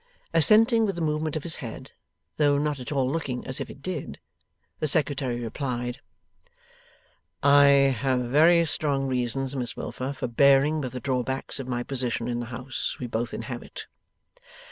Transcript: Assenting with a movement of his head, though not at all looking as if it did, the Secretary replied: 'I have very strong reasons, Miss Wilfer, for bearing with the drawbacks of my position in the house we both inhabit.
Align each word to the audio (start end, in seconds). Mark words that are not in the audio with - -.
Assenting 0.33 0.83
with 0.87 0.97
a 0.97 1.01
movement 1.01 1.35
of 1.35 1.43
his 1.43 1.57
head, 1.57 1.91
though 2.37 2.57
not 2.57 2.79
at 2.79 2.91
all 2.91 3.07
looking 3.07 3.45
as 3.45 3.61
if 3.61 3.69
it 3.69 3.83
did, 3.83 4.19
the 4.79 4.87
Secretary 4.87 5.39
replied: 5.39 5.99
'I 7.43 7.65
have 8.01 8.21
very 8.21 8.65
strong 8.65 9.05
reasons, 9.05 9.55
Miss 9.55 9.77
Wilfer, 9.77 10.11
for 10.11 10.27
bearing 10.27 10.81
with 10.81 10.93
the 10.93 10.99
drawbacks 10.99 11.59
of 11.59 11.67
my 11.67 11.83
position 11.83 12.27
in 12.27 12.39
the 12.39 12.47
house 12.47 12.95
we 12.99 13.05
both 13.05 13.31
inhabit. 13.31 13.85